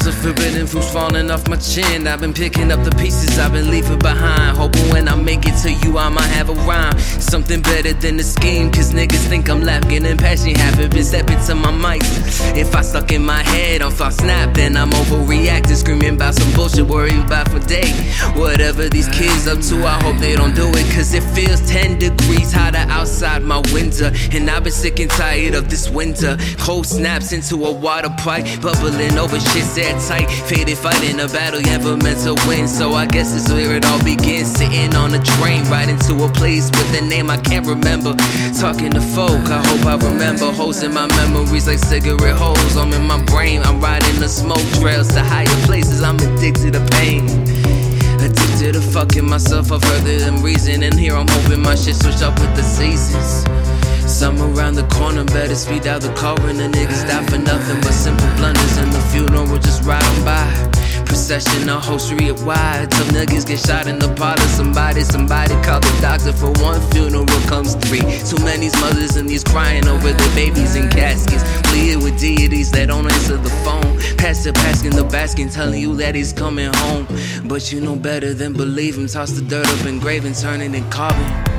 [0.00, 2.06] Forbidden fruits falling off my chin.
[2.06, 4.56] I've been picking up the pieces I've been leaving behind.
[4.56, 6.98] Hoping when I make it to you, I might have a rhyme.
[6.98, 10.54] Something better than the scheme, cause niggas think I'm lacking in passion.
[10.54, 12.02] Haven't been stepping to my mic.
[12.56, 15.76] If I stuck in my head on I snap, then I'm overreacting.
[15.76, 17.90] Screaming about some bullshit, worry about for day.
[18.34, 20.94] Whatever these kids up to, I hope they don't do it.
[20.94, 24.10] Cause it feels 10 degrees hotter outside my window.
[24.32, 26.36] And I've been sick and tired of this winter.
[26.58, 30.30] Cold snaps into a water pipe, bubbling over shit's airtight.
[30.30, 32.68] Faded fighting a battle you never meant to win.
[32.68, 34.52] So I guess it's where it all begins.
[34.52, 38.14] Sitting on a train, riding to a place with a name I can't remember.
[38.58, 40.52] Talking to folk, I hope I remember.
[40.52, 42.76] Holes in my memories like cigarette holes.
[42.76, 46.02] I'm in my brain, I'm riding the smoke trails to higher places.
[46.02, 47.26] I'm addicted to pain.
[48.22, 50.82] Addicted to fucking myself up further than reason.
[50.82, 53.42] And here I'm hoping my shit switch up with the seasons.
[54.06, 57.80] Some around the corner better speed out the car and the niggas die for nothing
[57.80, 58.76] but simple blunders.
[58.76, 60.46] And the funeral just riding by.
[61.06, 62.92] Procession, a whole street wide.
[62.94, 65.02] Some niggas get shot in the of somebody.
[65.02, 68.04] Somebody call the doctor for one funeral comes three.
[68.30, 71.42] Too many mothers and these crying over their babies in caskets.
[71.68, 73.81] Pleading with deities that don't answer the phone.
[74.32, 77.06] Passing the basket, telling you that he's coming home.
[77.44, 79.06] But you know better than believe him.
[79.06, 80.34] Toss the dirt up in grave and
[80.90, 81.52] carbon.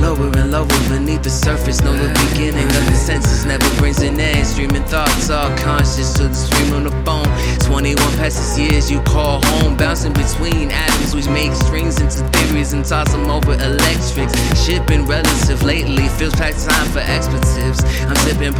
[0.00, 4.20] Lower and lower beneath the surface, know the beginning of the senses never brings an
[4.20, 4.46] end.
[4.46, 7.24] Streaming thoughts, all conscious to the stream on the phone.
[7.64, 12.74] 21 past passes years, you call home, bouncing between atoms, which make strings into theories
[12.74, 14.36] and toss them over electrics.
[14.62, 17.82] Shipping relative lately feels like time for expletives.
[18.04, 18.52] I'm sipping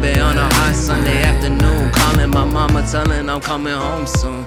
[0.00, 1.90] bay on a hot Sunday afternoon,
[2.94, 4.46] telling I'm coming home soon.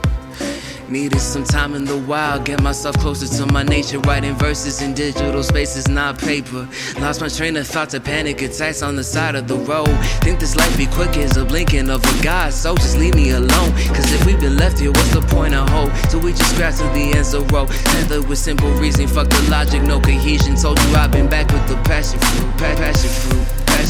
[0.88, 4.00] Needed some time in the wild, get myself closer to my nature.
[4.00, 6.66] Writing verses in digital spaces, not paper.
[7.02, 9.94] Lost my train of thought to panic attacks on the side of the road.
[10.24, 13.32] Think this life be quick as a blinking of a god, so just leave me
[13.32, 13.72] alone.
[13.92, 15.92] Cause if we've been left here, what's the point of hope?
[16.10, 17.68] So we just scratch to the ends of the road.
[17.68, 20.56] Tethered with simple reason, fuck the logic, no cohesion.
[20.56, 22.18] Told you I've been back with the passion
[22.58, 23.07] passion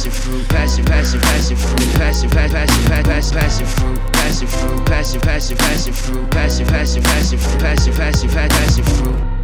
[0.08, 5.22] passion fruit, passion, passion, passion fruit, passion, passion, passion, passion, passion fruit, passion fruit, passion,
[5.22, 9.37] passion, passion fruit, passion, passion, passion fruit, passion, passion, passion fruit.